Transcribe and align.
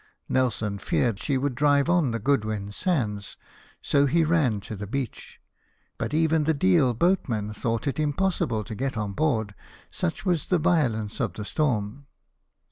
Nelson 0.27 0.79
feared 0.79 1.19
she 1.19 1.37
would 1.37 1.53
drive 1.53 1.87
on 1.87 2.09
the 2.09 2.17
Goodwin 2.17 2.71
Sands; 2.71 3.37
he 3.83 4.23
ran 4.23 4.59
to 4.61 4.75
the 4.75 4.87
beach; 4.87 5.39
but 5.99 6.11
even 6.11 6.45
the 6.45 6.55
Deal 6.55 6.95
boatmen 6.95 7.53
thought 7.53 7.85
it 7.85 7.99
impossible 7.99 8.63
to 8.63 8.73
get 8.73 8.97
on 8.97 9.13
board, 9.13 9.53
such 9.91 10.25
was 10.25 10.47
the 10.47 10.57
violence 10.57 11.19
of 11.19 11.33
the 11.33 11.45
storm. 11.45 12.07